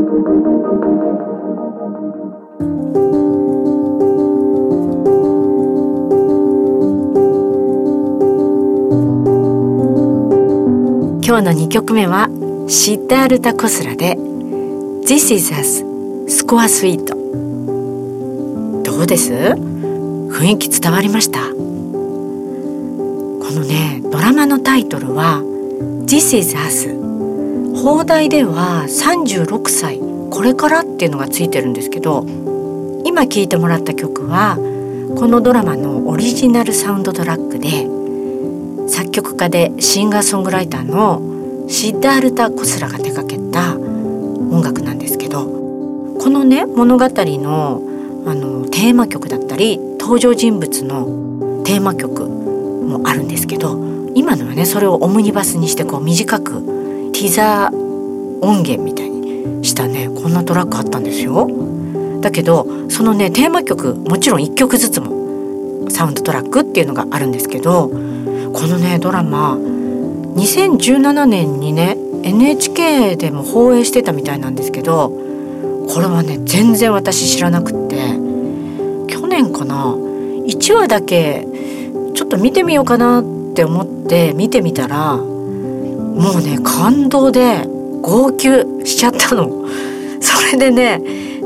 [0.00, 0.08] 今
[11.40, 12.28] 日の2曲目は
[12.66, 14.16] シッダールタ・コスラで
[15.06, 15.84] This is us
[16.28, 17.14] スコアスイート
[18.82, 19.34] どうです？
[19.34, 21.40] 雰囲気伝わりました？
[21.40, 21.54] こ
[23.52, 25.42] のねドラマのタイトルは
[26.06, 27.09] This is us
[27.76, 30.00] 放題では36歳
[30.30, 32.24] これからっていうのがついてるんですけど
[33.04, 34.56] 今聴いてもらった曲は
[35.18, 47.82] このドラマのオリジナルサウンドトラックで作曲家でシンガーソングライターのシッダールタ・コスラが手掛けた音楽なんですけどこのね物語の
[48.26, 53.78] あのテーマ曲だったり登場人物のテーマ曲もあるんですけど
[54.14, 56.79] 今のはねそれをオムニバスにしてこう短く
[57.12, 57.76] ティザー
[58.42, 61.48] 音源みたいにしたねこんなトラックあったんですよ。
[62.20, 67.96] だけどそのねテーマ曲もちろん1曲ずつもサウンドトラックっていうのがあるんですけどこ
[68.66, 75.10] のねドラマ2017年にね NHK でも放映してたみたいなんですけど
[75.88, 77.96] これはね全然私知らなくって
[79.12, 81.46] 去年かな1話だけ
[82.14, 85.18] ちょっと見てみようかなって思って見てみたら
[86.14, 87.66] もうね感動で
[88.02, 89.64] 号泣しちゃったの。
[90.20, 91.00] それでね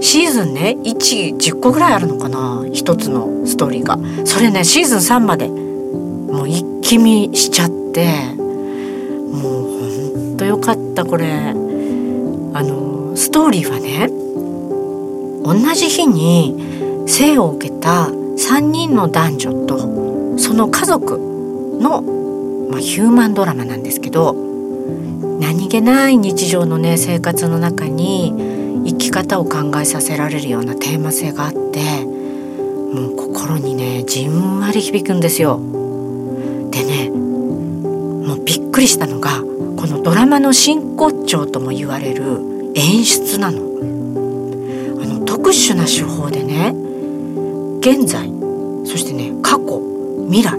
[0.00, 3.98] シーズンね110個ぐらいあるのかな一つのストーリーが。
[4.24, 8.06] それねシーズン3までもう一気見しちゃって
[9.32, 9.62] もう
[10.12, 11.54] ほんとよかったこれ。
[12.54, 14.08] あのストーリーはね
[15.44, 21.18] 同じ日に生を受けた3人の男女とその家族
[21.80, 22.02] の、
[22.70, 24.34] まあ、ヒューマンドラマなんですけど
[25.38, 28.32] 何気ない日常のね生活の中に
[28.86, 35.60] 生き方を考えさせられるようなテーマ性があってもう心にねじんわり響くんですよ。
[36.70, 39.40] でねもうびっくりしたのが
[39.76, 43.58] このドラマの真骨頂とも言われる演出なの。
[43.58, 46.74] あの特殊な手法でね
[47.80, 48.28] 現在
[48.84, 49.82] そしてね過去
[50.28, 50.58] 未来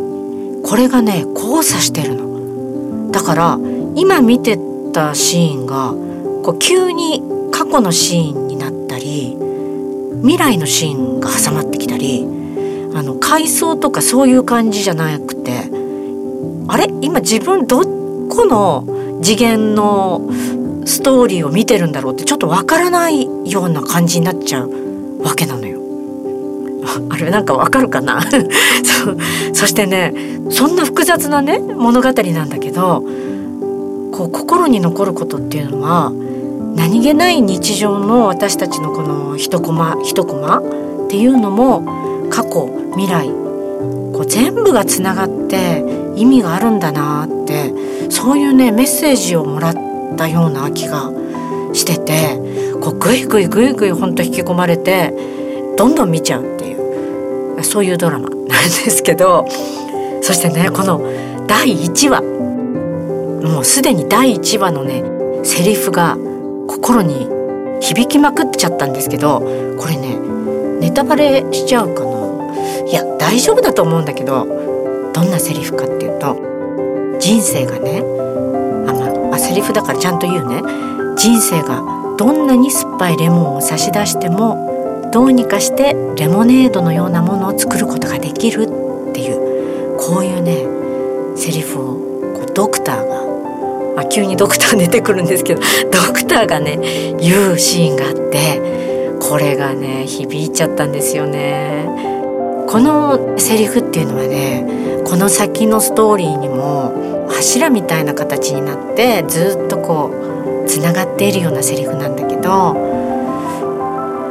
[0.63, 3.11] これがね交差してるの。
[3.11, 3.59] だから
[3.95, 4.57] 今見て
[4.91, 5.93] たシーンが
[6.43, 9.37] こう急に過去のシーンになったり
[10.21, 12.25] 未来のシーンが挟まってきたり
[12.93, 15.69] あの回想とかそういう感じじゃなくて
[16.67, 16.87] あれ？
[17.01, 18.85] 今自分どこの
[19.21, 20.29] 次元の
[20.85, 25.79] ストーリーを見てるんだろうってちょっとわからないような感じになっちゃうわけなのよ。
[27.09, 28.21] あれなんかわかるかな？
[28.31, 30.13] そそしてね
[30.49, 33.03] そんな複雑なね物語なんだけど
[34.19, 36.11] こう心に残ることっていうのは
[36.75, 45.85] 何気ない日常の私たちのこの一コマ一コマっていうのも過去未来こう全部がつながって
[46.17, 47.73] 意味があるんだなって
[48.09, 49.73] そういうねメッセージをもらっ
[50.17, 51.09] たような気が
[51.71, 55.13] しててこうグイグイグイグイほんと引き込まれて
[55.77, 59.47] どんどん見ちゃうっていうそういうドラマなんですけど
[60.21, 60.99] そしてねこの
[61.47, 62.38] 第1話
[63.41, 65.03] もうすでに第1話のね
[65.43, 66.17] セリフが
[66.67, 67.27] 心に
[67.81, 69.39] 響きまくっちゃったんですけど
[69.79, 70.17] これね
[70.79, 72.19] ネタバレしちゃうかな。
[72.87, 74.45] いや大丈夫だと思うんだけど
[75.13, 76.35] どんなセリフかっていうと
[77.19, 78.01] 人生がね
[78.87, 78.93] あ
[79.29, 80.61] まあセリフだからちゃんと言うね。
[81.15, 81.83] 人生が
[82.17, 90.65] どんなに酸っぱいレモンを差し出してもどうにかしてレモネードのようなものを作ることができるっていうこういうね
[91.35, 93.18] セリフをこうドクターが
[93.99, 95.61] まあ、急にドクター出てくるんですけど
[95.91, 96.79] ドクターがね
[97.19, 98.61] 言うシーンがあって
[99.19, 101.85] これがね響いちゃったんですよね。
[102.65, 104.65] このセリフっていうのはね
[105.03, 110.11] この先のストーリーにも柱みたいな形になってずっとこ
[110.63, 112.77] うつながっているようなセリフなんだけど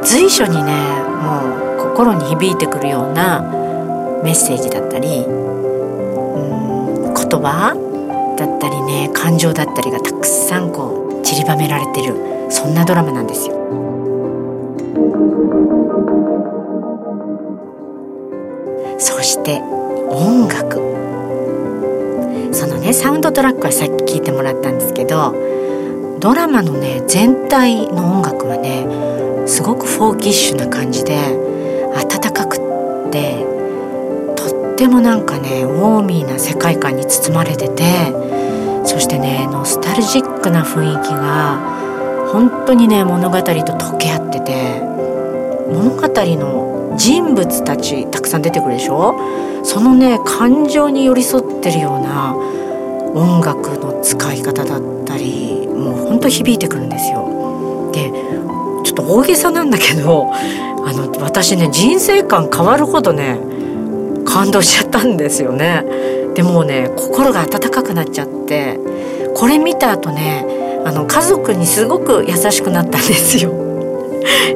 [0.01, 0.71] 随所にね
[1.21, 1.41] も
[1.77, 3.41] う心に響いてくるような
[4.23, 5.29] メッセージだったりう
[7.09, 7.88] ん言葉
[8.39, 12.15] だったりね感情だったりがたくさんこう散りばめられてる
[12.49, 13.59] そんなドラマなんですよ。
[18.97, 19.61] そして
[20.09, 20.79] 音楽
[22.53, 25.35] そのねサウンドトラックはさっき聞いてもらったんですけど
[26.19, 31.17] ドラマのね全体の音楽はねすごくフォーキッシュな感じで
[31.95, 33.45] 温かくって
[34.35, 38.28] とってもなんかねウォーミーな世界観に包まれてて
[38.89, 41.59] そしてねノスタルジックな雰囲気が
[42.33, 44.81] 本当にね物語と溶け合ってて
[45.71, 49.15] 物語の人物たちたくさん出てくるでしょ？
[49.63, 57.91] そのね感情に寄り添ってるような音楽の使い方だったりもうほんと響いてくるんですよ。
[57.93, 58.11] で
[58.83, 63.37] ちょっと大げさなんだけどあの私ね人生観変わるほどね
[64.25, 65.85] 感動しちゃったんですよね。
[66.35, 68.79] でもね心が温かくなっちゃって
[69.35, 70.45] これ見た後ね
[70.85, 73.69] あの家族にすごく優しくなったんですよ。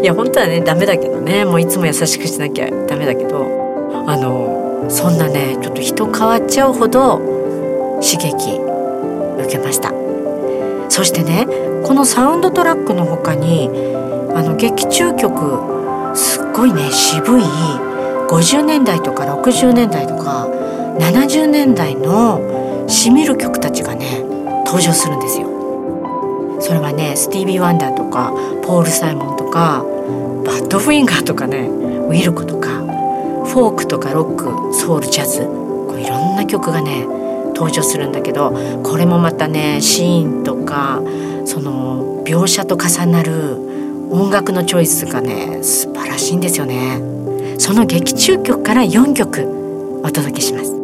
[0.02, 7.20] いや本当はねダメだけどねもういつも優しくしなきゃダメだけどあのそんなねちょっと人変わっちゃうほど
[8.02, 8.30] 刺激
[9.40, 9.94] 受けました
[10.90, 11.48] そしてね
[11.86, 13.70] このサウンドトラックの他に
[14.36, 20.48] あの劇中曲すっごいね渋い50年代とか60年代とか
[21.00, 24.24] 70年代のしみる曲たちがね
[24.66, 25.48] 登場するんですよ。
[26.60, 28.32] それはねスティービー・ワンダーとか
[28.64, 29.84] ポール・サイモンとか
[30.46, 32.70] バッドフィンガーとかねウィルコとか
[33.46, 37.06] フォークとかロックソウルジャズこういろんな曲がね
[37.54, 38.54] 登場するんだけど
[38.84, 41.02] これもまたねシーンとか
[41.46, 43.58] その描写と重なる
[44.10, 47.02] 音楽のチョイスがね素晴らしいんですよね。
[47.60, 50.83] その劇中曲から4曲お届けします。